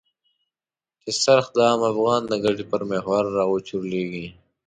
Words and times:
چې 1.01 1.11
څرخ 1.23 1.45
د 1.55 1.57
عام 1.67 1.81
افغان 1.91 2.21
د 2.27 2.33
ګټې 2.43 2.65
پر 2.71 2.81
محور 2.91 3.23
را 3.37 3.45
وچورليږي. 3.51 4.27